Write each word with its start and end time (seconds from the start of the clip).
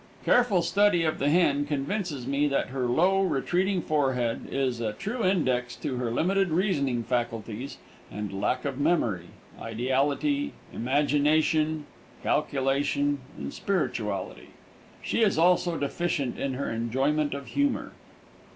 Careful 0.25 0.63
study 0.63 1.03
of 1.03 1.19
the 1.19 1.29
hen 1.29 1.63
convinces 1.67 2.25
me 2.25 2.47
that 2.47 2.69
her 2.69 2.87
low, 2.87 3.21
retreating 3.21 3.83
forehead 3.83 4.47
is 4.51 4.81
a 4.81 4.93
true 4.93 5.23
index 5.23 5.75
to 5.75 5.97
her 5.97 6.09
limited 6.09 6.49
reasoning 6.49 7.03
faculties 7.03 7.77
and 8.09 8.41
lack 8.41 8.65
of 8.65 8.79
memory, 8.79 9.27
ideality, 9.61 10.53
imagination, 10.73 11.85
calculation 12.23 13.19
and 13.37 13.53
spirituality. 13.53 14.47
She 15.03 15.21
is 15.21 15.37
also 15.37 15.77
deficient 15.77 16.39
in 16.39 16.55
her 16.55 16.71
enjoyment 16.71 17.35
of 17.35 17.45
humor. 17.49 17.91